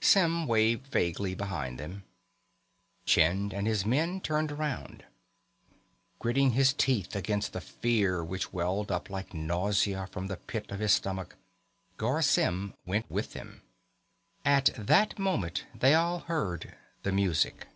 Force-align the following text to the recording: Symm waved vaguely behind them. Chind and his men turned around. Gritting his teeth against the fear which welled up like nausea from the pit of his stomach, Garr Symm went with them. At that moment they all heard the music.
Symm 0.00 0.48
waved 0.48 0.88
vaguely 0.88 1.36
behind 1.36 1.78
them. 1.78 2.02
Chind 3.06 3.54
and 3.54 3.64
his 3.68 3.86
men 3.86 4.20
turned 4.20 4.50
around. 4.50 5.04
Gritting 6.18 6.50
his 6.50 6.72
teeth 6.72 7.14
against 7.14 7.52
the 7.52 7.60
fear 7.60 8.24
which 8.24 8.52
welled 8.52 8.90
up 8.90 9.08
like 9.08 9.32
nausea 9.32 10.08
from 10.10 10.26
the 10.26 10.36
pit 10.36 10.68
of 10.72 10.80
his 10.80 10.94
stomach, 10.94 11.36
Garr 11.96 12.22
Symm 12.22 12.74
went 12.84 13.08
with 13.08 13.34
them. 13.34 13.62
At 14.44 14.70
that 14.76 15.16
moment 15.16 15.64
they 15.72 15.94
all 15.94 16.18
heard 16.18 16.74
the 17.04 17.12
music. 17.12 17.68